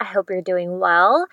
[0.00, 1.26] I hope you're doing well.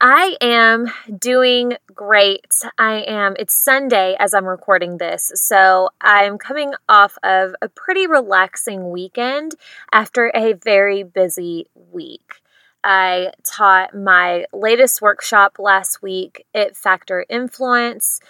[0.00, 0.86] I am
[1.18, 2.54] doing great.
[2.78, 5.30] I am, it's Sunday as I'm recording this.
[5.34, 9.52] So I'm coming off of a pretty relaxing weekend
[9.92, 12.40] after a very busy week.
[12.82, 18.20] I taught my latest workshop last week at Factor Influence.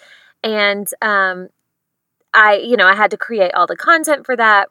[0.43, 1.47] And um,
[2.33, 4.67] I, you know, I had to create all the content for that,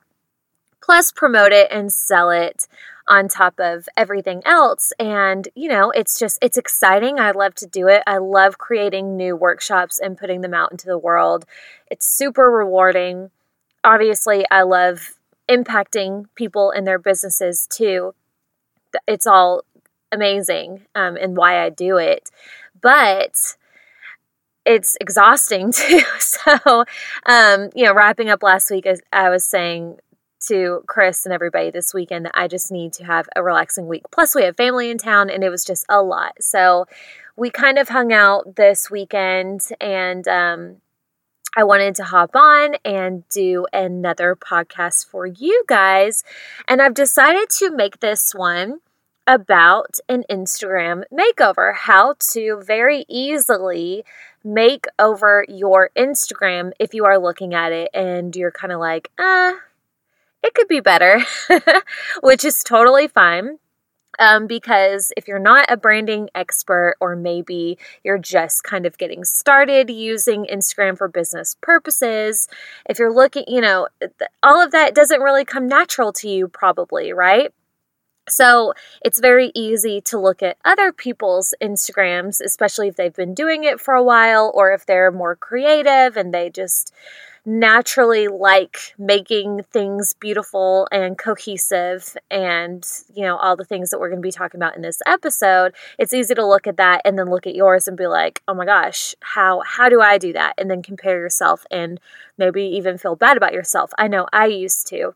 [0.83, 2.69] plus promote it and sell it
[3.07, 4.93] on top of everything else.
[4.99, 7.19] And, you know, it's just, it's exciting.
[7.19, 8.03] I love to do it.
[8.07, 11.45] I love creating new workshops and putting them out into the world.
[11.91, 13.31] It's super rewarding.
[13.83, 15.15] Obviously, I love
[15.49, 18.15] impacting people in their businesses too.
[19.07, 19.63] It's all
[20.11, 22.31] amazing um, and why I do it.
[22.81, 23.57] But,
[24.65, 26.01] it's exhausting too.
[26.19, 26.85] So,
[27.27, 29.99] um, you know, wrapping up last week, I was saying
[30.49, 34.05] to Chris and everybody this weekend that I just need to have a relaxing week.
[34.11, 36.43] Plus, we have family in town and it was just a lot.
[36.43, 36.87] So,
[37.37, 40.77] we kind of hung out this weekend and um,
[41.57, 46.25] I wanted to hop on and do another podcast for you guys.
[46.69, 48.81] And I've decided to make this one
[49.27, 54.05] about an Instagram makeover, how to very easily
[54.43, 59.11] make over your Instagram if you are looking at it and you're kind of like,
[59.19, 59.55] ah,
[60.45, 61.25] it could be better,
[62.23, 63.59] which is totally fine.
[64.21, 69.25] Um, because if you're not a branding expert, or maybe you're just kind of getting
[69.25, 72.47] started using Instagram for business purposes,
[72.89, 73.89] if you're looking, you know,
[74.41, 77.53] all of that doesn't really come natural to you, probably, right?
[78.29, 78.73] So
[79.05, 83.81] it's very easy to look at other people's Instagrams, especially if they've been doing it
[83.81, 86.93] for a while or if they're more creative and they just
[87.47, 94.09] naturally like making things beautiful and cohesive and you know all the things that we're
[94.09, 97.19] going to be talking about in this episode it's easy to look at that and
[97.19, 100.33] then look at yours and be like oh my gosh how how do i do
[100.33, 100.55] that?
[100.57, 102.01] and then compare yourself and
[102.39, 103.91] maybe even feel bad about yourself.
[103.99, 105.15] I know i used to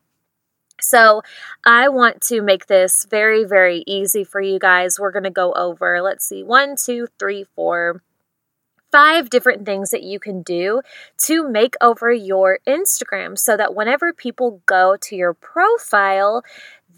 [0.79, 1.21] so,
[1.65, 4.99] I want to make this very, very easy for you guys.
[4.99, 8.01] We're going to go over, let's see, one, two, three, four,
[8.91, 10.81] five different things that you can do
[11.17, 16.43] to make over your Instagram so that whenever people go to your profile,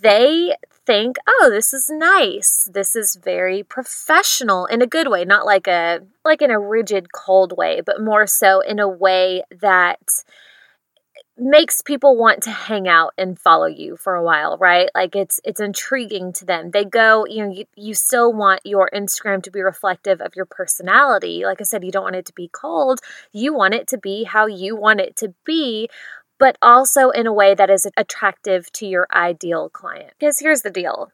[0.02, 0.56] they
[0.86, 2.70] think, "Oh, this is nice.
[2.72, 7.12] This is very professional in a good way, not like a like in a rigid
[7.12, 10.24] cold way, but more so in a way that
[11.42, 14.90] makes people want to hang out and follow you for a while, right?
[14.94, 16.70] Like it's it's intriguing to them.
[16.70, 20.46] They go, you know, you, you still want your Instagram to be reflective of your
[20.46, 21.42] personality.
[21.44, 23.00] Like I said, you don't want it to be cold.
[23.34, 25.90] You want it to be how you want it to be,
[26.38, 30.14] but also in a way that is attractive to your ideal client.
[30.20, 31.12] Because here's the deal.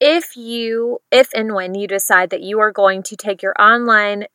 [0.00, 4.28] If you if and when you decide that you are going to take your online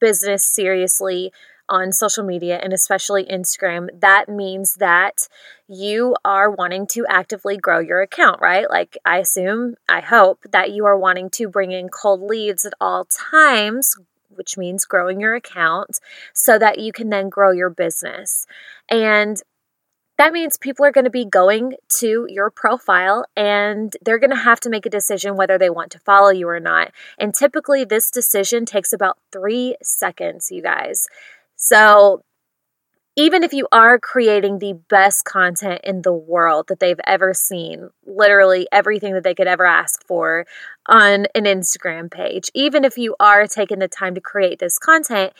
[0.00, 1.32] business seriously,
[1.70, 5.28] on social media and especially Instagram, that means that
[5.68, 8.68] you are wanting to actively grow your account, right?
[8.68, 12.74] Like, I assume, I hope that you are wanting to bring in cold leads at
[12.80, 13.94] all times,
[14.28, 16.00] which means growing your account
[16.34, 18.46] so that you can then grow your business.
[18.90, 19.40] And
[20.20, 24.36] that means people are going to be going to your profile and they're going to
[24.36, 26.92] have to make a decision whether they want to follow you or not.
[27.18, 31.06] And typically, this decision takes about three seconds, you guys.
[31.60, 32.22] So,
[33.16, 37.90] even if you are creating the best content in the world that they've ever seen,
[38.06, 40.46] literally everything that they could ever ask for
[40.88, 45.34] on an Instagram page, even if you are taking the time to create this content,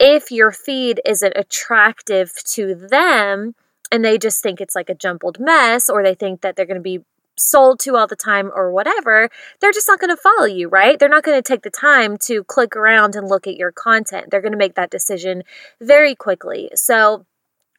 [0.00, 3.54] if your feed isn't attractive to them
[3.92, 6.74] and they just think it's like a jumbled mess or they think that they're going
[6.74, 7.04] to be
[7.36, 9.28] sold to all the time or whatever,
[9.60, 10.98] they're just not going to follow you, right?
[10.98, 14.30] They're not going to take the time to click around and look at your content.
[14.30, 15.42] They're going to make that decision
[15.80, 16.70] very quickly.
[16.74, 17.26] So,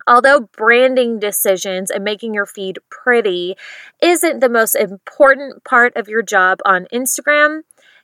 [0.08, 3.56] although branding decisions and making your feed pretty
[4.02, 7.62] isn't the most important part of your job on Instagram,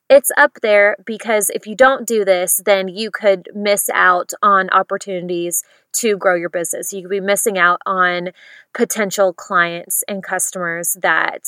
[0.09, 4.69] it's up there because if you don't do this, then you could miss out on
[4.71, 5.63] opportunities
[5.93, 6.93] to grow your business.
[6.93, 8.29] You could be missing out on
[8.73, 11.43] potential clients and customers that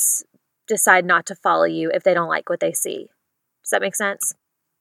[0.66, 3.08] decide not to follow you if they don't like what they see.
[3.62, 4.34] Does that make sense?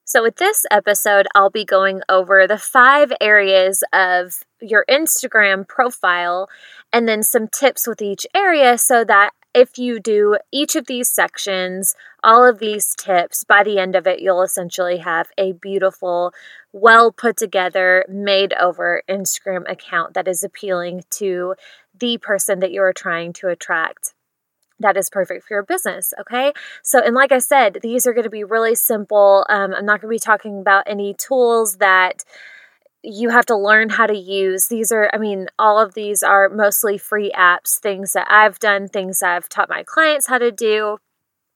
[0.04, 6.50] So, with this episode, I'll be going over the five areas of your Instagram profile
[6.92, 11.10] and then some tips with each area so that if you do each of these
[11.10, 16.34] sections, all of these tips, by the end of it, you'll essentially have a beautiful,
[16.72, 21.56] well put together, made over Instagram account that is appealing to
[21.98, 24.14] the person that you're trying to attract
[24.82, 26.14] that is perfect for your business.
[26.20, 26.54] Okay.
[26.84, 29.46] So, and like I said, these are going to be really simple.
[29.50, 32.24] Um, I'm not going to be talking about any tools that
[33.04, 34.68] you have to learn how to use.
[34.68, 38.88] These are, I mean, all of these are mostly free apps, things that I've done,
[38.88, 40.98] things I've taught my clients how to do.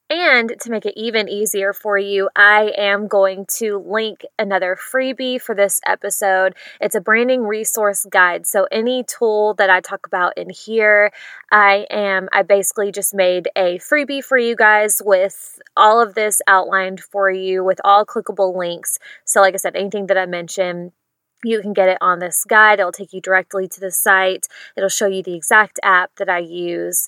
[0.07, 5.41] And to make it even easier for you, I am going to link another freebie
[5.41, 6.53] for this episode.
[6.79, 8.45] It's a branding resource guide.
[8.45, 11.11] So any tool that I talk about in here,
[11.51, 16.39] I am I basically just made a freebie for you guys with all of this
[16.45, 18.99] outlined for you with all clickable links.
[19.23, 20.91] So like I said, anything that I mentioned
[21.45, 22.79] you can get it on this guide.
[22.79, 24.47] It'll take you directly to the site.
[24.75, 27.07] It'll show you the exact app that I use.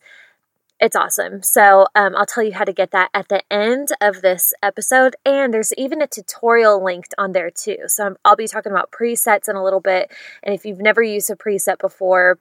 [0.80, 1.42] It's awesome.
[1.42, 5.16] So, um, I'll tell you how to get that at the end of this episode.
[5.26, 7.78] And there's even a tutorial linked on there too.
[7.88, 10.12] So, I'll be talking about presets in a little bit.
[10.44, 12.38] And if you've never used a preset before,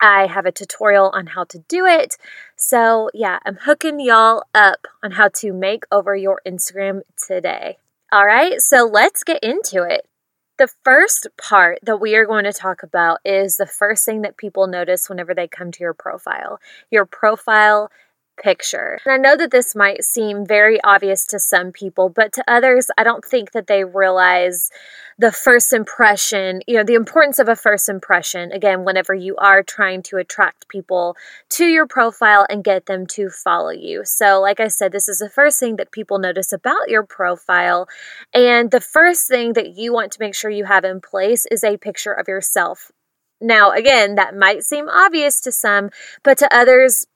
[0.00, 2.16] I have a tutorial on how to do it.
[2.56, 7.78] So, yeah, I'm hooking y'all up on how to make over your Instagram today.
[8.10, 10.06] All right, so let's get into it.
[10.58, 14.36] The first part that we are going to talk about is the first thing that
[14.36, 16.58] people notice whenever they come to your profile.
[16.90, 17.92] Your profile
[18.42, 18.98] picture.
[19.04, 22.88] And I know that this might seem very obvious to some people, but to others,
[22.96, 24.70] I don't think that they realize
[25.18, 28.52] the first impression, you know, the importance of a first impression.
[28.52, 31.16] Again, whenever you are trying to attract people
[31.50, 34.02] to your profile and get them to follow you.
[34.04, 37.88] So, like I said, this is the first thing that people notice about your profile.
[38.32, 41.64] And the first thing that you want to make sure you have in place is
[41.64, 42.92] a picture of yourself.
[43.40, 45.90] Now, again, that might seem obvious to some,
[46.24, 47.06] but to others,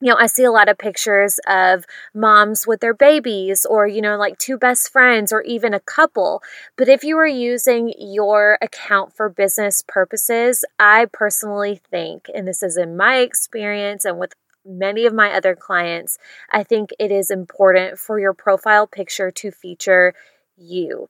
[0.00, 1.84] you know, I see a lot of pictures of
[2.14, 6.42] moms with their babies or, you know, like two best friends or even a couple.
[6.76, 12.62] But if you are using your account for business purposes, I personally think, and this
[12.62, 14.34] is in my experience and with
[14.66, 16.18] many of my other clients,
[16.50, 20.12] I think it is important for your profile picture to feature
[20.56, 21.08] you.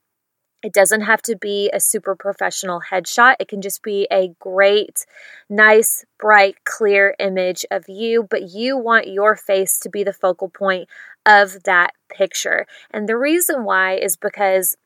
[0.66, 3.36] It doesn't have to be a super professional headshot.
[3.38, 5.06] It can just be a great,
[5.48, 10.48] nice, bright, clear image of you, but you want your face to be the focal
[10.48, 10.88] point
[11.24, 12.66] of that picture.
[12.90, 14.76] And the reason why is because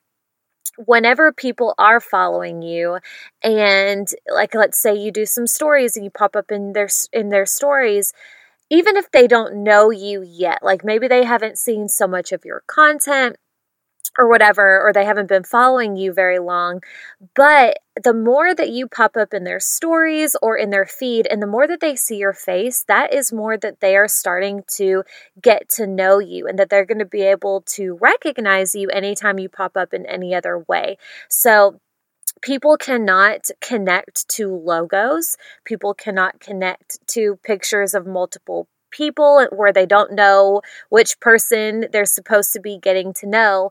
[0.77, 2.99] whenever people are following you
[3.43, 7.31] and like let's say you do some stories and you pop up in their in
[7.31, 8.13] their stories
[8.71, 12.45] even if they don't know you yet like maybe they haven't seen so much of
[12.45, 13.37] your content
[14.19, 16.81] or whatever, or they haven't been following you very long.
[17.35, 21.43] But the more that you pop up in their stories or in their feed, and
[21.43, 25.05] the more that they see your face, that is more that they are starting to
[25.41, 29.39] get to know you and that they're going to be able to recognize you anytime
[29.39, 30.97] you pop up in any other way.
[31.29, 31.81] So,
[32.43, 39.87] people cannot connect to logos, people cannot connect to pictures of multiple people where they
[39.87, 43.71] don't know which person they're supposed to be getting to know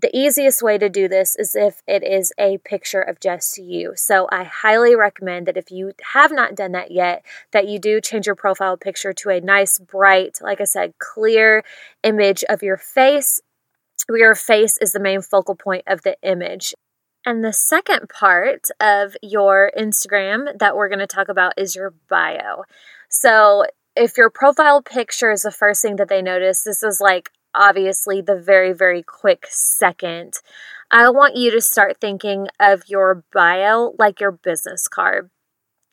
[0.00, 3.92] the easiest way to do this is if it is a picture of just you.
[3.96, 8.00] So I highly recommend that if you have not done that yet, that you do
[8.00, 11.64] change your profile picture to a nice, bright, like I said, clear
[12.02, 13.40] image of your face.
[14.08, 16.74] Your face is the main focal point of the image.
[17.26, 21.92] And the second part of your Instagram that we're going to talk about is your
[22.08, 22.64] bio.
[23.10, 23.66] So
[23.96, 28.20] if your profile picture is the first thing that they notice, this is like obviously
[28.20, 30.34] the very, very quick second.
[30.90, 35.30] I want you to start thinking of your bio like your business card.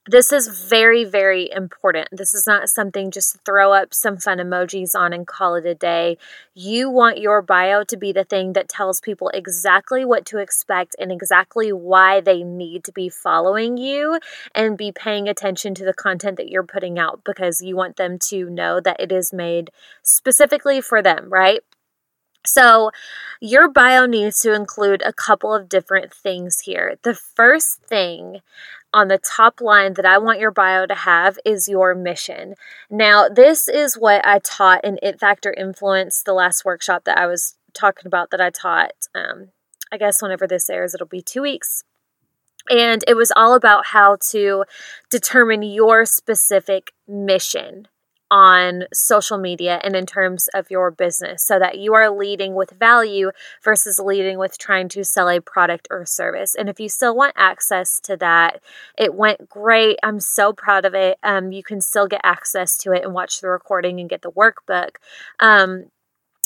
[0.09, 2.07] This is very, very important.
[2.13, 5.75] This is not something just throw up some fun emojis on and call it a
[5.75, 6.17] day.
[6.53, 10.95] You want your bio to be the thing that tells people exactly what to expect
[10.97, 14.19] and exactly why they need to be following you
[14.55, 18.17] and be paying attention to the content that you're putting out because you want them
[18.29, 19.71] to know that it is made
[20.03, 21.59] specifically for them, right?
[22.45, 22.91] So,
[23.41, 26.95] your bio needs to include a couple of different things here.
[27.03, 28.39] The first thing
[28.93, 32.55] on the top line that I want your bio to have is your mission.
[32.89, 37.27] Now, this is what I taught in It Factor Influence, the last workshop that I
[37.27, 38.93] was talking about that I taught.
[39.13, 39.49] Um,
[39.91, 41.83] I guess whenever this airs, it'll be two weeks.
[42.69, 44.65] And it was all about how to
[45.09, 47.87] determine your specific mission
[48.29, 52.71] on social media and in terms of your business so that you are leading with
[52.71, 53.31] value
[53.63, 56.55] versus leading with trying to sell a product or service.
[56.55, 58.61] And if you still want access to that,
[58.97, 59.97] it went great.
[60.03, 61.17] I'm so proud of it.
[61.23, 64.31] Um, you can still get access to it and watch the recording and get the
[64.31, 64.95] workbook.
[65.39, 65.85] Um,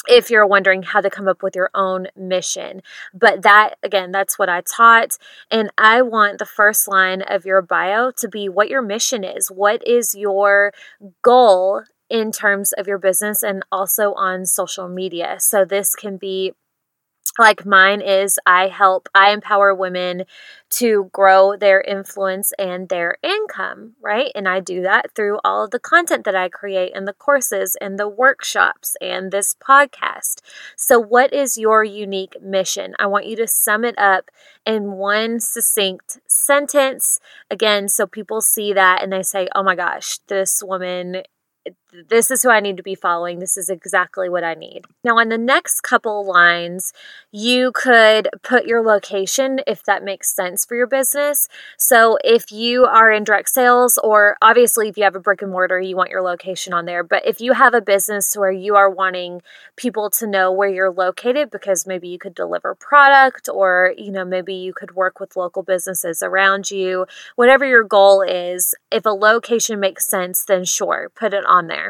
[0.08, 2.82] if you're wondering how to come up with your own mission.
[3.14, 5.18] But that, again, that's what I taught.
[5.50, 9.50] And I want the first line of your bio to be what your mission is.
[9.50, 10.74] What is your
[11.22, 15.38] goal in terms of your business and also on social media?
[15.40, 16.54] So this can be
[17.40, 20.26] like mine is I help, I empower women
[20.72, 24.32] to grow their influence and their income, right?
[24.36, 27.78] And I do that through all of the content that I create and the courses
[27.80, 30.42] and the workshops and this podcast.
[30.76, 32.96] So, what is your unique mission?
[33.00, 34.30] I want you to sum it up
[34.66, 37.20] in one succinct sentence.
[37.50, 41.24] Again, so people see that and they say, oh my gosh, this woman
[41.94, 43.40] this is who I need to be following.
[43.40, 44.86] This is exactly what I need.
[45.04, 46.94] Now, on the next couple lines,
[47.32, 51.50] you could put your location if that makes sense for your business.
[51.78, 55.52] So, if you are in direct sales, or obviously if you have a brick and
[55.52, 57.04] mortar, you want your location on there.
[57.04, 59.42] But if you have a business where you are wanting
[59.76, 64.24] people to know where you're located because maybe you could deliver product, or you know,
[64.24, 67.06] maybe you could work with local businesses around you,
[67.36, 71.81] whatever your goal is, if a location makes sense, then sure, put it on there.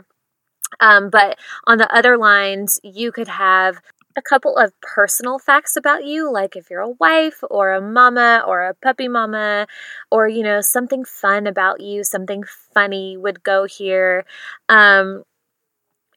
[0.80, 1.38] Um, but
[1.68, 3.82] on the other lines, you could have
[4.18, 8.44] a couple of personal facts about you, like if you're a wife or a mama
[8.46, 9.68] or a puppy mama,
[10.12, 14.26] or, you know, something fun about you, something funny would go here.
[14.70, 15.24] Um,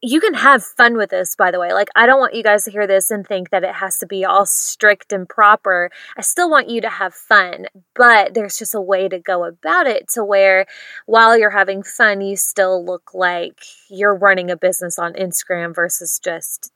[0.06, 1.72] you can have fun with this, by the way.
[1.72, 4.06] Like, I don't want you guys to hear this and think that it has to
[4.06, 5.90] be all strict and proper.
[6.14, 9.86] I still want you to have fun, but there's just a way to go about
[9.86, 10.66] it to where
[11.06, 16.20] while you're having fun, you still look like you're running a business on Instagram versus
[16.22, 16.70] just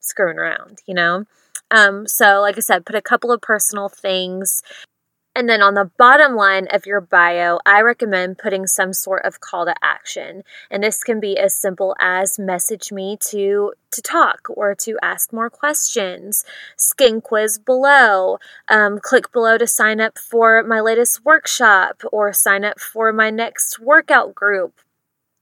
[0.00, 1.24] screwing around, you know?
[1.70, 4.60] Um, so, like I said, put a couple of personal things
[5.34, 9.40] and then on the bottom line of your bio, I recommend putting some sort of
[9.40, 10.42] call to action.
[10.70, 15.32] And this can be as simple as message me to to talk or to ask
[15.32, 16.44] more questions,
[16.76, 22.64] skin quiz below, um, click below to sign up for my latest workshop or sign
[22.64, 24.80] up for my next workout group.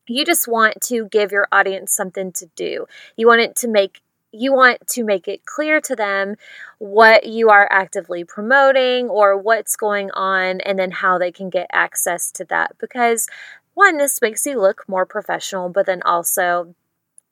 [0.08, 2.86] You just want to give your audience something to do.
[3.16, 4.00] You want it to make
[4.32, 6.36] you want to make it clear to them
[6.78, 11.66] what you are actively promoting or what's going on, and then how they can get
[11.72, 12.76] access to that.
[12.78, 13.26] Because,
[13.74, 16.74] one, this makes you look more professional, but then also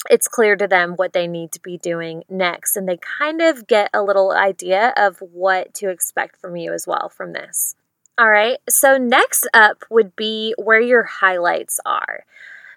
[0.08, 3.66] it's clear to them what they need to be doing next, and they kind of
[3.66, 7.74] get a little idea of what to expect from you as well from this.
[8.16, 12.24] All right, so next up would be where your highlights are.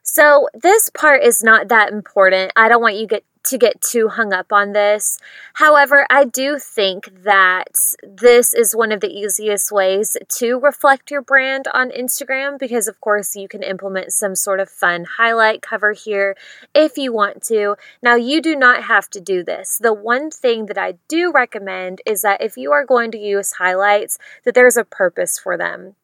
[0.03, 2.51] So, this part is not that important.
[2.55, 5.17] I don't want you get to get too hung up on this.
[5.55, 11.21] However, I do think that this is one of the easiest ways to reflect your
[11.21, 15.93] brand on Instagram because, of course, you can implement some sort of fun highlight cover
[15.93, 16.35] here
[16.75, 17.75] if you want to.
[18.01, 19.77] Now, you do not have to do this.
[19.77, 23.53] The one thing that I do recommend is that if you are going to use
[23.53, 25.95] highlights, that there's a purpose for them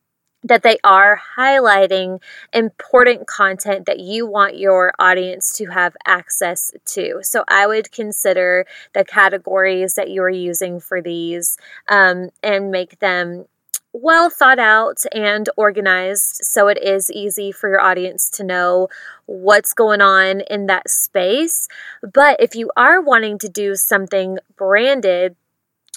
[0.44, 2.22] that they are highlighting
[2.54, 7.20] important content that you want your audience to have access to.
[7.22, 11.58] So I would consider the categories that you are using for these
[11.90, 13.46] um, and make them
[13.94, 18.88] well thought out and organized so it is easy for your audience to know
[19.26, 21.68] what's going on in that space.
[22.14, 25.36] But if you are wanting to do something branded,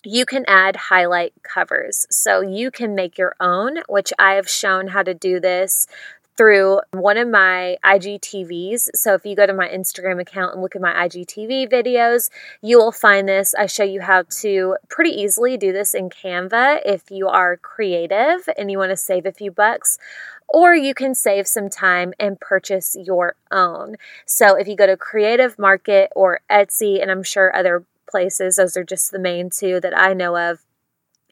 [0.04, 2.06] you can add highlight covers.
[2.10, 5.86] So you can make your own, which I have shown how to do this
[6.36, 8.88] through one of my IGTVs.
[8.94, 12.30] So if you go to my Instagram account and look at my IGTV videos,
[12.62, 13.54] you will find this.
[13.54, 18.48] I show you how to pretty easily do this in Canva if you are creative
[18.56, 19.98] and you want to save a few bucks
[20.48, 23.96] or you can save some time and purchase your own.
[24.26, 28.56] So if you go to Creative Market or Etsy, and I'm sure other places.
[28.56, 30.60] Those are just the main two that I know of.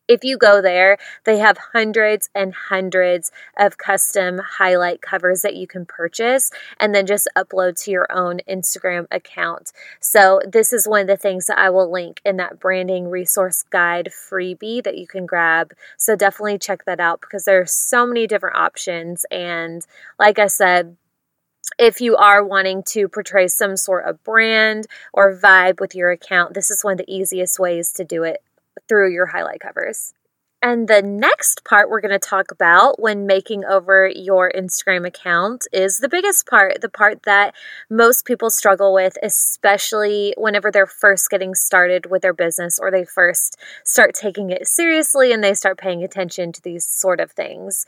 [0.08, 5.66] If you go there, they have hundreds and hundreds of custom highlight covers that you
[5.66, 9.70] can purchase and then just upload to your own Instagram account.
[10.00, 13.62] So, this is one of the things that I will link in that branding resource
[13.68, 15.74] guide freebie that you can grab.
[15.98, 19.26] So, definitely check that out because there are so many different options.
[19.30, 19.86] And,
[20.18, 20.96] like I said,
[21.78, 26.54] if you are wanting to portray some sort of brand or vibe with your account,
[26.54, 28.42] this is one of the easiest ways to do it
[28.88, 30.14] through your highlight covers.
[30.60, 35.68] And the next part we're going to talk about when making over your Instagram account
[35.72, 37.54] is the biggest part, the part that
[37.88, 43.04] most people struggle with, especially whenever they're first getting started with their business or they
[43.04, 47.86] first start taking it seriously and they start paying attention to these sort of things.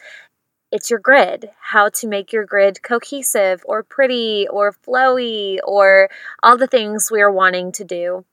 [0.73, 6.09] It's your grid, how to make your grid cohesive or pretty or flowy or
[6.43, 8.25] all the things we are wanting to do.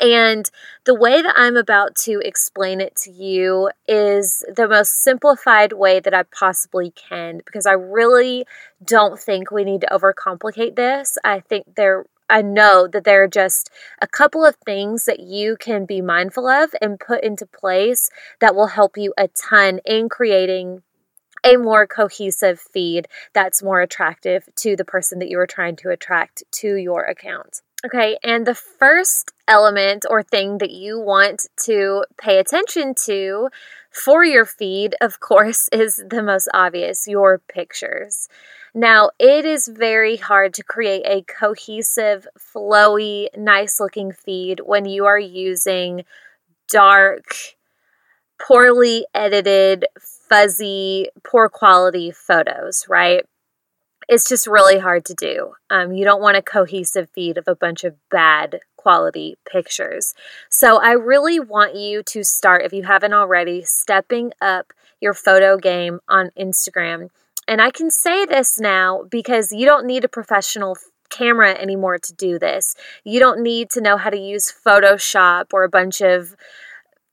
[0.00, 0.48] And
[0.84, 6.00] the way that I'm about to explain it to you is the most simplified way
[6.00, 8.46] that I possibly can because I really
[8.84, 11.18] don't think we need to overcomplicate this.
[11.24, 13.70] I think there I know that there are just
[14.02, 18.10] a couple of things that you can be mindful of and put into place
[18.40, 20.82] that will help you a ton in creating
[21.44, 25.90] a more cohesive feed that's more attractive to the person that you are trying to
[25.90, 27.62] attract to your account.
[27.86, 33.48] Okay, and the first element or thing that you want to pay attention to
[33.90, 38.28] for your feed, of course, is the most obvious your pictures.
[38.74, 45.06] Now, it is very hard to create a cohesive, flowy, nice looking feed when you
[45.06, 46.04] are using
[46.68, 47.34] dark,
[48.40, 49.86] poorly edited,
[50.28, 53.24] fuzzy, poor quality photos, right?
[54.08, 55.52] it's just really hard to do.
[55.68, 60.14] Um, you don't want a cohesive feed of a bunch of bad quality pictures.
[60.48, 65.58] So I really want you to start, if you haven't already, stepping up your photo
[65.58, 67.08] game on Instagram.
[67.46, 70.76] And I can say this now because you don't need a professional
[71.10, 72.74] camera anymore to do this.
[73.04, 76.34] You don't need to know how to use Photoshop or a bunch of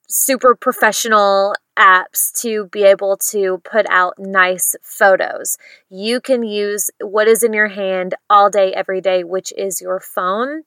[0.07, 5.57] super professional apps to be able to put out nice photos.
[5.89, 9.99] You can use what is in your hand all day, every day, which is your
[9.99, 10.63] phone.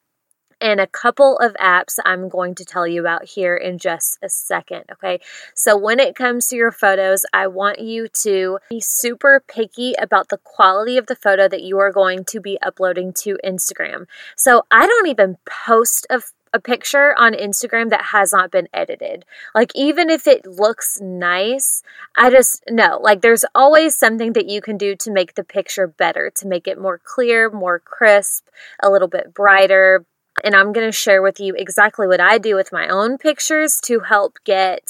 [0.61, 4.29] And a couple of apps I'm going to tell you about here in just a
[4.29, 4.85] second.
[4.91, 5.21] Okay.
[5.55, 10.31] So, when it comes to your photos, I want you to be super picky about
[10.31, 14.07] the quality of the photo that you are going to be uploading to Instagram.
[14.37, 19.25] So, I don't even post a a picture on Instagram that has not been edited.
[19.55, 21.83] Like, even if it looks nice,
[22.17, 25.87] I just know, like, there's always something that you can do to make the picture
[25.87, 28.49] better, to make it more clear, more crisp,
[28.83, 30.05] a little bit brighter.
[30.45, 33.81] And I'm going to share with you exactly what I do with my own pictures
[33.83, 34.89] to help get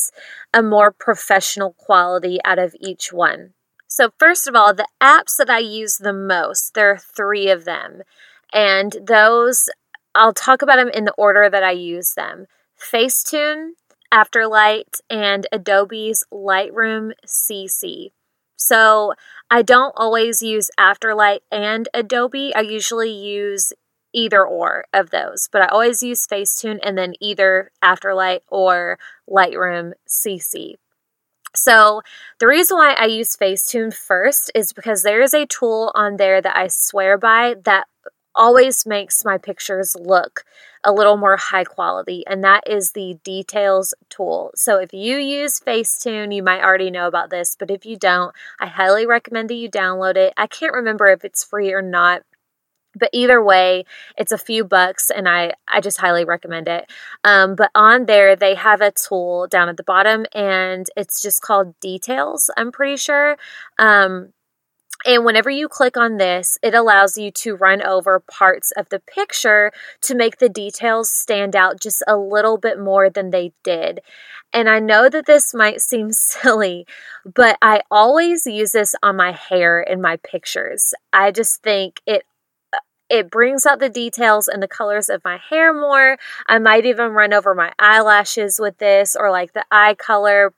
[0.52, 3.54] a more professional quality out of each one.
[3.86, 7.64] So, first of all, the apps that I use the most, there are three of
[7.64, 8.02] them.
[8.52, 9.68] And those
[10.14, 12.46] I'll talk about them in the order that I use them
[12.78, 13.70] Facetune,
[14.12, 18.10] Afterlight, and Adobe's Lightroom CC.
[18.56, 19.14] So
[19.50, 22.54] I don't always use Afterlight and Adobe.
[22.54, 23.72] I usually use
[24.12, 29.92] either or of those, but I always use Facetune and then either Afterlight or Lightroom
[30.08, 30.74] CC.
[31.54, 32.02] So,
[32.40, 36.42] the reason why I use Facetune first is because there is a tool on there
[36.42, 37.86] that I swear by that
[38.38, 40.44] always makes my pictures look
[40.84, 44.52] a little more high quality, and that is the details tool.
[44.54, 48.34] So if you use Facetune, you might already know about this, but if you don't,
[48.60, 50.32] I highly recommend that you download it.
[50.36, 52.22] I can't remember if it's free or not.
[52.98, 53.84] But either way,
[54.16, 56.90] it's a few bucks, and I, I just highly recommend it.
[57.22, 61.42] Um, but on there, they have a tool down at the bottom, and it's just
[61.42, 63.36] called Details, I'm pretty sure.
[63.78, 64.32] Um,
[65.08, 68.98] and whenever you click on this, it allows you to run over parts of the
[69.00, 74.00] picture to make the details stand out just a little bit more than they did.
[74.52, 76.86] And I know that this might seem silly,
[77.24, 80.92] but I always use this on my hair in my pictures.
[81.10, 82.24] I just think it
[82.74, 86.18] uh, it brings out the details and the colors of my hair more.
[86.46, 90.52] I might even run over my eyelashes with this or like the eye color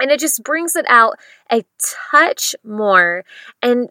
[0.00, 1.18] and it just brings it out
[1.50, 1.64] a
[2.10, 3.24] touch more
[3.62, 3.88] and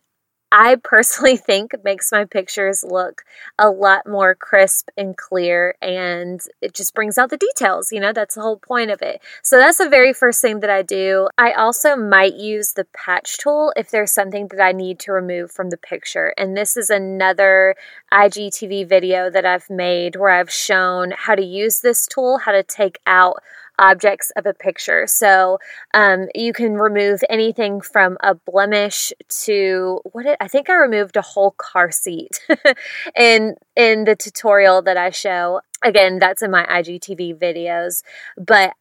[0.54, 3.24] I personally think makes my pictures look
[3.58, 8.14] a lot more crisp and clear and it just brings out the details, you know,
[8.14, 9.22] that's the whole point of it.
[9.42, 11.28] So that's the very first thing that I do.
[11.38, 15.52] I also might use the patch tool if there's something that I need to remove
[15.52, 16.34] from the picture.
[16.38, 17.76] And this is another
[18.14, 22.62] IGTV video that I've made where I've shown how to use this tool, how to
[22.62, 23.42] take out
[23.80, 25.06] objects of a picture.
[25.08, 25.60] So
[25.94, 29.12] um, you can remove anything from a blemish
[29.46, 32.40] to what it, I think I removed a whole car seat
[33.18, 35.62] in in the tutorial that I show.
[35.84, 38.04] Again, that's in my IGTV videos,
[38.38, 38.74] but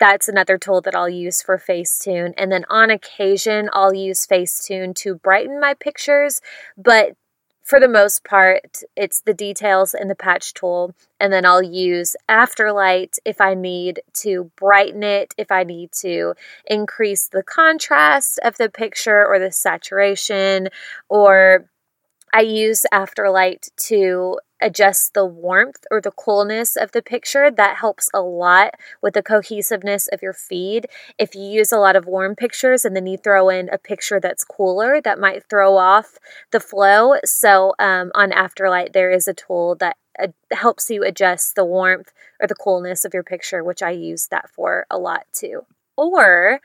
[0.00, 2.32] that's another tool that I'll use for Facetune.
[2.36, 6.40] And then on occasion, I'll use Facetune to brighten my pictures,
[6.76, 7.16] but
[7.68, 10.94] for the most part, it's the details in the patch tool.
[11.20, 16.32] And then I'll use Afterlight if I need to brighten it, if I need to
[16.64, 20.68] increase the contrast of the picture or the saturation,
[21.10, 21.68] or
[22.32, 27.50] I use Afterlight to adjust the warmth or the coolness of the picture.
[27.50, 30.88] That helps a lot with the cohesiveness of your feed.
[31.18, 34.20] If you use a lot of warm pictures and then you throw in a picture
[34.20, 36.18] that's cooler, that might throw off
[36.50, 37.14] the flow.
[37.24, 42.12] So um, on Afterlight, there is a tool that uh, helps you adjust the warmth
[42.40, 45.66] or the coolness of your picture, which I use that for a lot too.
[45.96, 46.60] Or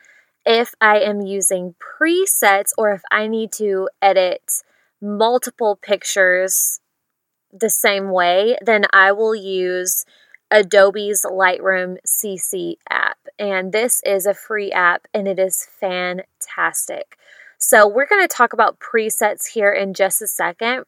[0.46, 4.64] if I am using presets or if I need to edit
[5.04, 6.80] multiple pictures
[7.52, 10.06] the same way, then I will use
[10.50, 13.18] Adobe's Lightroom CC app.
[13.38, 17.18] And this is a free app and it is fantastic.
[17.58, 20.84] So, we're going to talk about presets here in just a second.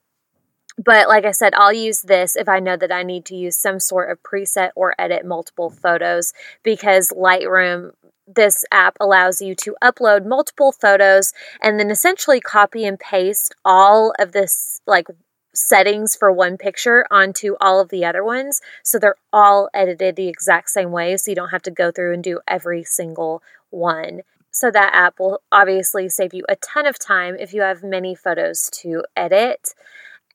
[0.77, 3.55] But like I said, I'll use this if I know that I need to use
[3.55, 6.33] some sort of preset or edit multiple photos
[6.63, 7.91] because Lightroom
[8.27, 14.13] this app allows you to upload multiple photos and then essentially copy and paste all
[14.17, 15.07] of this like
[15.53, 18.61] settings for one picture onto all of the other ones.
[18.83, 21.15] So they're all edited the exact same way.
[21.17, 24.21] So you don't have to go through and do every single one.
[24.51, 28.15] So that app will obviously save you a ton of time if you have many
[28.15, 29.73] photos to edit.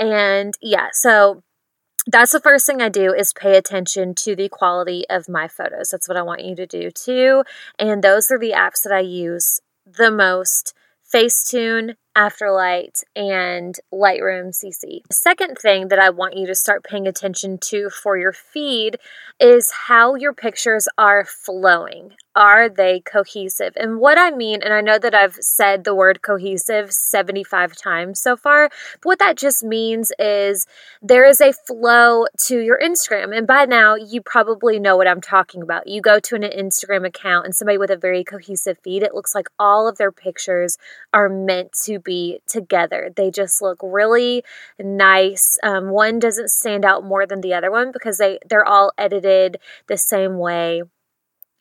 [0.00, 1.42] And yeah, so
[2.06, 5.90] that's the first thing I do is pay attention to the quality of my photos.
[5.90, 7.44] That's what I want you to do too.
[7.78, 10.74] And those are the apps that I use the most
[11.12, 15.00] Facetune, Afterlight, and Lightroom CC.
[15.10, 18.96] Second thing that I want you to start paying attention to for your feed
[19.40, 22.12] is how your pictures are flowing.
[22.36, 23.72] Are they cohesive?
[23.76, 28.20] And what I mean, and I know that I've said the word cohesive 75 times
[28.20, 30.66] so far, but what that just means is
[31.02, 33.36] there is a flow to your Instagram.
[33.36, 35.88] And by now, you probably know what I'm talking about.
[35.88, 39.34] You go to an Instagram account and somebody with a very cohesive feed, it looks
[39.34, 40.78] like all of their pictures
[41.12, 43.10] are meant to be together.
[43.14, 44.44] They just look really
[44.78, 45.58] nice.
[45.64, 49.58] Um, one doesn't stand out more than the other one because they, they're all edited
[49.88, 50.82] the same way.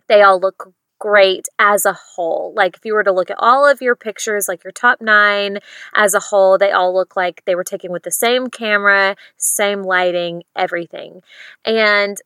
[0.09, 2.53] They all look great as a whole.
[2.55, 5.59] Like if you were to look at all of your pictures, like your top nine
[5.95, 9.81] as a whole, they all look like they were taken with the same camera, same
[9.81, 11.21] lighting, everything.
[11.65, 12.17] And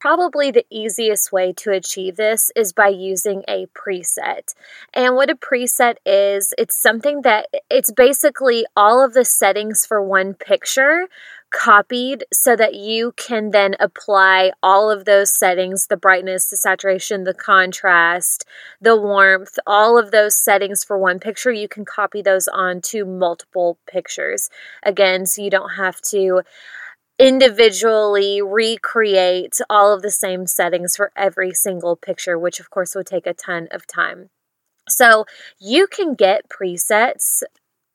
[0.00, 4.54] Probably the easiest way to achieve this is by using a preset.
[4.94, 10.00] And what a preset is, it's something that it's basically all of the settings for
[10.00, 11.08] one picture
[11.50, 17.24] copied so that you can then apply all of those settings the brightness, the saturation,
[17.24, 18.44] the contrast,
[18.80, 21.52] the warmth, all of those settings for one picture.
[21.52, 24.48] You can copy those onto multiple pictures.
[24.82, 26.42] Again, so you don't have to
[27.18, 33.06] individually recreate all of the same settings for every single picture, which of course would
[33.06, 34.30] take a ton of time.
[34.88, 35.26] So
[35.58, 37.42] you can get presets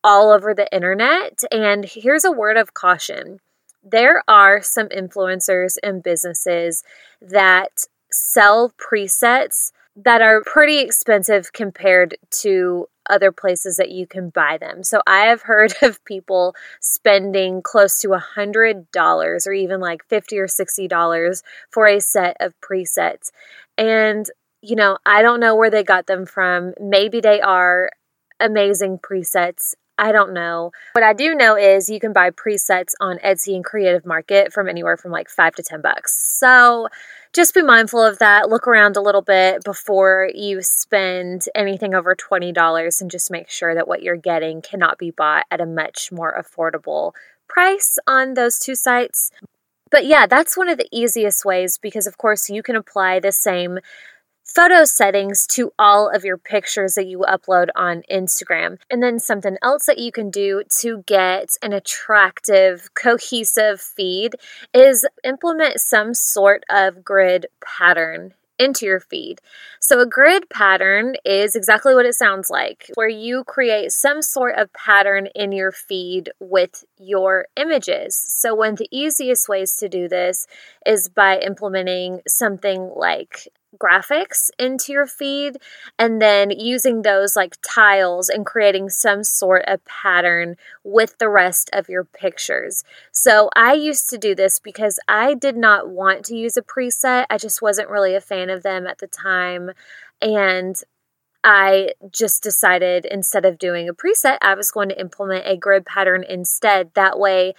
[0.04, 1.44] all over the internet.
[1.52, 3.39] And here's a word of caution
[3.84, 6.84] there are some influencers and businesses
[7.22, 14.58] that sell presets that are pretty expensive compared to other places that you can buy
[14.58, 14.84] them.
[14.84, 20.08] So I have heard of people spending close to a hundred dollars or even like
[20.08, 23.32] fifty or sixty dollars for a set of presets.
[23.78, 24.26] And
[24.62, 26.74] you know, I don't know where they got them from.
[26.80, 27.89] Maybe they are
[28.39, 29.76] amazing presets.
[29.98, 30.72] I don't know.
[30.94, 34.68] What I do know is you can buy presets on Etsy and Creative Market from
[34.68, 36.18] anywhere from like five to ten bucks.
[36.40, 36.88] So
[37.34, 38.50] just be mindful of that.
[38.50, 43.74] Look around a little bit before you spend anything over $20 and just make sure
[43.74, 47.14] that what you're getting cannot be bought at a much more affordable
[47.48, 49.32] price on those two sites.
[49.90, 53.32] But yeah, that's one of the easiest ways because, of course, you can apply the
[53.32, 53.80] same
[54.54, 58.78] photo settings to all of your pictures that you upload on Instagram.
[58.89, 64.36] And then something else that you can do to get an attractive, cohesive feed
[64.74, 69.42] is implement some sort of grid pattern into your feed.
[69.80, 74.56] So, a grid pattern is exactly what it sounds like, where you create some sort
[74.58, 78.16] of pattern in your feed with your images.
[78.16, 80.46] So, one of the easiest ways to do this
[80.86, 85.58] is by implementing something like graphics into your feed
[85.98, 91.70] and then using those like tiles and creating some sort of pattern with the rest
[91.74, 92.84] of your pictures.
[93.12, 97.26] So I used to do this because I did not want to use a preset.
[97.30, 99.72] I just wasn't really a fan of them at the time
[100.22, 100.82] and
[101.44, 105.86] I just decided instead of doing a preset, I was going to implement a grid
[105.86, 106.92] pattern instead.
[106.94, 107.54] That way,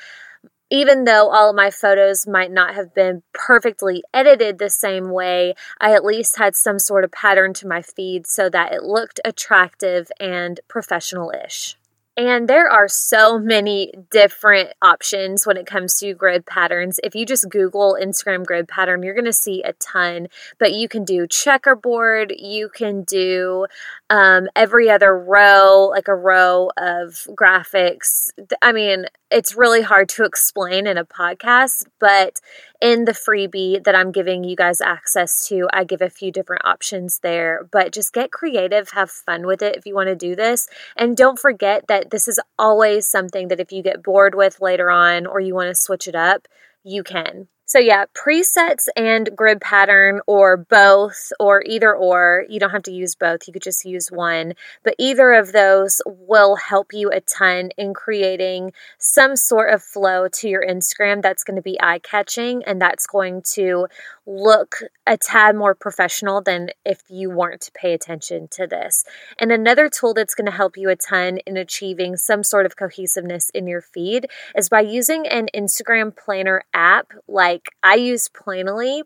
[0.71, 5.55] even though all of my photos might not have been perfectly edited the same way,
[5.81, 9.21] I at least had some sort of pattern to my feed so that it looked
[9.25, 11.77] attractive and professional ish.
[12.17, 17.01] And there are so many different options when it comes to grid patterns.
[17.03, 20.29] If you just Google Instagram grid pattern, you're going to see a ton.
[20.61, 23.67] But you can do checkerboard, you can do
[24.11, 28.31] um, every other row, like a row of graphics.
[28.63, 32.41] I mean, it's really hard to explain in a podcast, but
[32.85, 36.67] in the freebie that I'm giving you guys access to, I give a few different
[36.67, 37.67] options there.
[37.73, 40.69] But just get creative, have fun with it if you want to do this.
[40.95, 44.91] And don't forget that this is always something that if you get bored with later
[44.91, 46.47] on or you want to switch it up,
[46.83, 47.49] you can.
[47.67, 52.45] So, yeah, presets and grid pattern, or both, or either or.
[52.49, 54.55] You don't have to use both, you could just use one.
[54.83, 60.29] But either of those will help you a ton in creating some sort of flow
[60.29, 63.87] to your Instagram that's going to be eye catching and that's going to
[64.27, 69.05] look a tad more professional than if you weren't to pay attention to this.
[69.39, 72.77] And another tool that's going to help you a ton in achieving some sort of
[72.77, 79.03] cohesiveness in your feed is by using an Instagram planner app like I use Planoly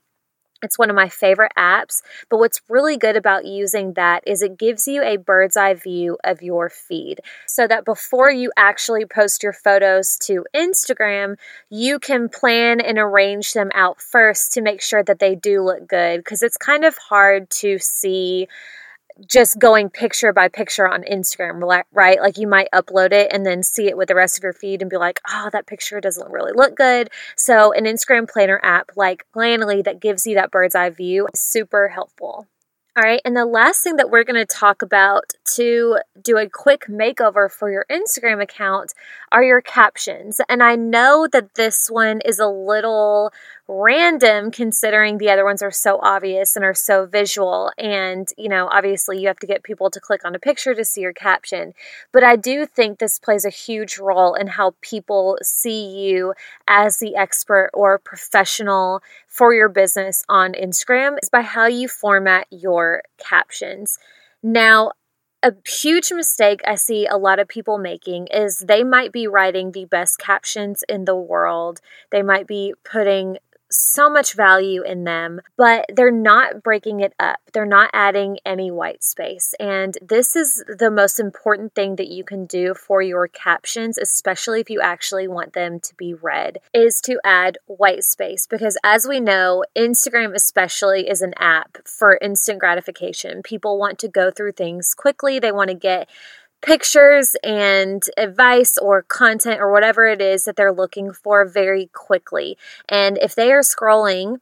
[0.63, 4.59] it's one of my favorite apps, but what's really good about using that is it
[4.59, 9.43] gives you a bird's eye view of your feed so that before you actually post
[9.43, 11.37] your photos to Instagram,
[11.71, 15.87] you can plan and arrange them out first to make sure that they do look
[15.87, 18.49] good because it's kind of hard to see
[19.27, 22.21] just going picture by picture on Instagram, right?
[22.21, 24.81] Like you might upload it and then see it with the rest of your feed
[24.81, 27.11] and be like, oh, that picture doesn't really look good.
[27.37, 31.41] So, an Instagram planner app like Planoly that gives you that bird's eye view is
[31.41, 32.47] super helpful.
[32.99, 36.49] All right, and the last thing that we're going to talk about to do a
[36.49, 38.93] quick makeover for your Instagram account
[39.31, 40.41] are your captions.
[40.49, 43.33] And I know that this one is a little
[43.69, 47.71] random considering the other ones are so obvious and are so visual.
[47.77, 50.85] And, you know, obviously you have to get people to click on a picture to
[50.85, 51.75] see your caption.
[52.11, 56.33] But I do think this plays a huge role in how people see you
[56.67, 62.47] as the expert or professional for your business on Instagram is by how you format
[62.51, 63.99] your captions.
[64.43, 64.93] Now,
[65.43, 69.71] a huge mistake I see a lot of people making is they might be writing
[69.71, 71.81] the best captions in the world.
[72.11, 73.39] They might be putting
[73.71, 77.39] so much value in them, but they're not breaking it up.
[77.53, 79.55] They're not adding any white space.
[79.61, 84.61] And this is the most important thing that you can do for your captions, especially
[84.61, 88.47] if you actually want them to be read, is to add white space.
[88.47, 93.43] Because as we know, Instagram especially is an app for instant gratification.
[93.43, 96.09] People want to go through things quickly, they want to get
[96.63, 102.57] pictures and advice or content or whatever it is that they're looking for very quickly.
[102.89, 104.39] And if they are scrolling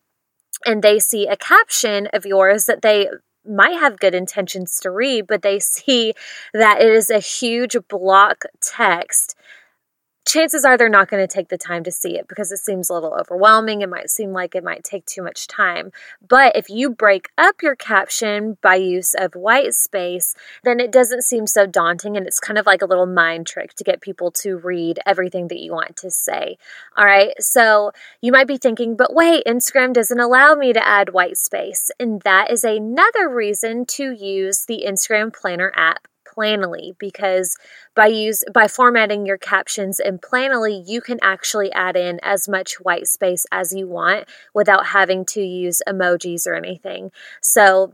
[0.64, 3.09] and they see a caption of yours that they
[3.46, 6.14] might have good intentions to read, but they see
[6.52, 9.37] that it is a huge block text
[10.26, 12.90] chances are they're not going to take the time to see it because it seems
[12.90, 13.80] a little overwhelming.
[13.80, 15.92] It might seem like it might take too much time.
[16.26, 20.34] But if you break up your caption by use of white space,
[20.64, 23.74] then it doesn't seem so daunting and it's kind of like a little mind trick
[23.74, 26.58] to get people to read everything that you want to say.
[26.96, 27.40] All right.
[27.40, 31.90] So you might be thinking, but wait, Instagram doesn't allow me to add white space.
[32.00, 37.57] And that is another reason to use the Instagram Planner app Planoly because
[37.94, 42.75] by use by formatting your captions in Planoly, you can actually add in as much
[42.75, 47.11] white space as you want without having to use emojis or anything.
[47.42, 47.92] So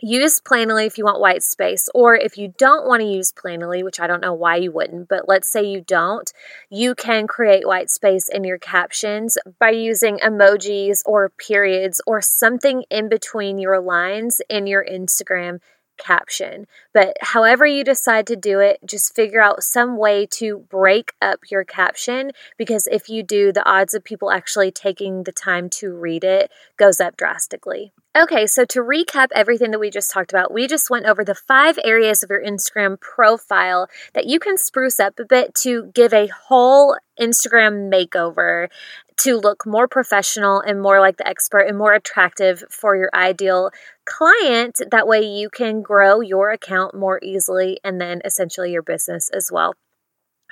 [0.00, 3.82] use Planoly if you want white space, or if you don't want to use Planoly,
[3.82, 6.30] which I don't know why you wouldn't, but let's say you don't,
[6.70, 12.84] you can create white space in your captions by using emojis or periods or something
[12.90, 15.60] in between your lines in your Instagram
[15.98, 16.66] caption.
[16.92, 21.40] But however you decide to do it, just figure out some way to break up
[21.50, 25.92] your caption because if you do, the odds of people actually taking the time to
[25.92, 27.92] read it goes up drastically.
[28.16, 31.34] Okay, so to recap everything that we just talked about, we just went over the
[31.34, 36.12] five areas of your Instagram profile that you can spruce up a bit to give
[36.14, 38.68] a whole Instagram makeover
[39.16, 43.70] to look more professional and more like the expert and more attractive for your ideal
[44.04, 44.80] client.
[44.90, 49.50] That way you can grow your account more easily and then essentially your business as
[49.52, 49.74] well.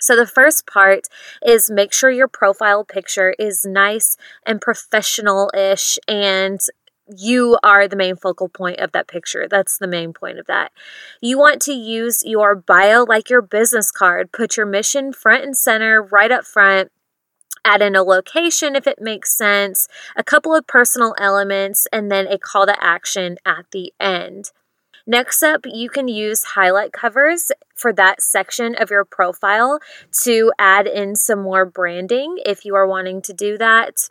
[0.00, 1.06] So, the first part
[1.46, 6.60] is make sure your profile picture is nice and professional ish and
[7.16, 9.46] you are the main focal point of that picture.
[9.48, 10.72] That's the main point of that.
[11.20, 14.32] You want to use your bio like your business card.
[14.32, 16.90] Put your mission front and center, right up front.
[17.64, 22.26] Add in a location if it makes sense, a couple of personal elements, and then
[22.26, 24.50] a call to action at the end.
[25.06, 29.80] Next up, you can use highlight covers for that section of your profile
[30.22, 34.10] to add in some more branding if you are wanting to do that.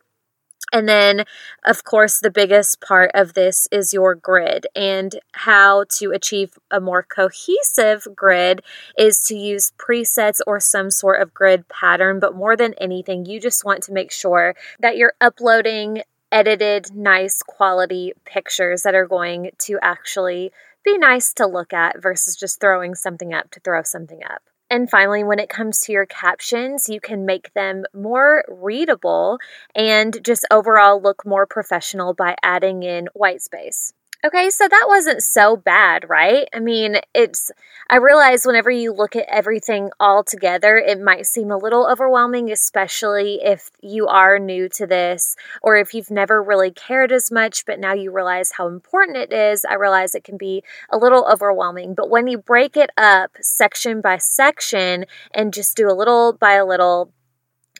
[0.71, 1.25] And then,
[1.65, 4.67] of course, the biggest part of this is your grid.
[4.75, 8.61] And how to achieve a more cohesive grid
[8.97, 12.19] is to use presets or some sort of grid pattern.
[12.19, 17.43] But more than anything, you just want to make sure that you're uploading edited, nice
[17.43, 20.51] quality pictures that are going to actually
[20.83, 24.41] be nice to look at versus just throwing something up to throw something up.
[24.71, 29.37] And finally, when it comes to your captions, you can make them more readable
[29.75, 33.91] and just overall look more professional by adding in white space.
[34.23, 36.47] Okay, so that wasn't so bad, right?
[36.53, 37.49] I mean, it's,
[37.89, 42.51] I realize whenever you look at everything all together, it might seem a little overwhelming,
[42.51, 47.65] especially if you are new to this or if you've never really cared as much,
[47.65, 49.65] but now you realize how important it is.
[49.65, 54.01] I realize it can be a little overwhelming, but when you break it up section
[54.01, 57.11] by section and just do a little by a little,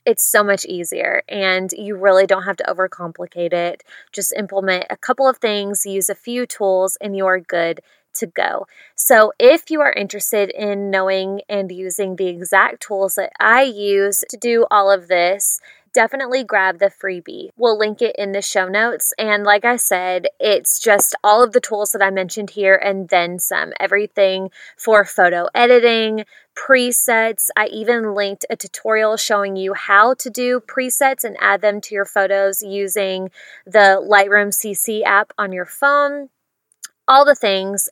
[0.06, 3.84] it's so much easier and you really don't have to overcomplicate it.
[4.12, 7.82] Just implement a couple of things, use a few tools, and you're good
[8.14, 8.68] to go.
[8.96, 14.24] So, if you are interested in knowing and using the exact tools that I use
[14.30, 15.60] to do all of this,
[15.94, 17.50] definitely grab the freebie.
[17.58, 19.14] We'll link it in the show notes.
[19.18, 23.10] And like I said, it's just all of the tools that I mentioned here and
[23.10, 23.74] then some.
[23.80, 26.26] Everything for photo editing,
[26.56, 27.50] presets.
[27.56, 31.96] I even linked a tutorial showing you how to do presets and add them to
[31.96, 33.30] your photos using
[33.66, 36.30] the Lightroom CC app on your phone.
[37.08, 37.90] All the things.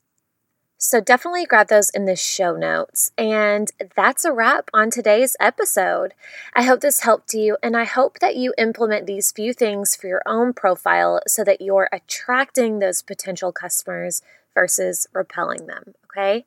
[0.81, 3.11] So definitely grab those in the show notes.
[3.17, 6.13] And that's a wrap on today's episode.
[6.55, 10.07] I hope this helped you, and I hope that you implement these few things for
[10.07, 14.21] your own profile so that you're attracting those potential customers
[14.53, 15.95] versus repelling them.
[16.05, 16.45] Okay?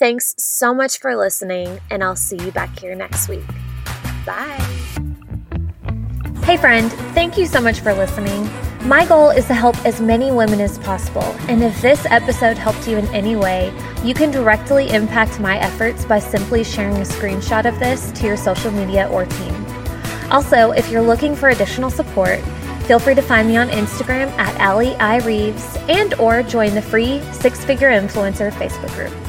[0.00, 3.46] Thanks so much for listening, and I'll see you back here next week.
[4.26, 4.66] Bye.
[6.42, 8.50] Hey, friend, thank you so much for listening.
[8.82, 12.88] My goal is to help as many women as possible, and if this episode helped
[12.88, 17.66] you in any way, you can directly impact my efforts by simply sharing a screenshot
[17.66, 19.66] of this to your social media or team.
[20.30, 22.38] Also, if you're looking for additional support,
[22.86, 25.18] feel free to find me on Instagram at Allie I.
[25.18, 29.19] Reeves and or join the free Six Figure Influencer Facebook group.